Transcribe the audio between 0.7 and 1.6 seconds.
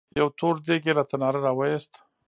يې له تناره